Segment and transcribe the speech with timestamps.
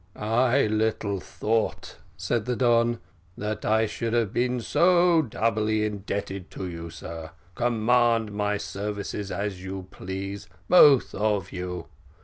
[0.15, 2.97] "I little thought," said the Don,
[3.37, 7.29] "that I should have been so doubly indebted to you, sir.
[7.53, 11.85] Command my services as you please, both of you.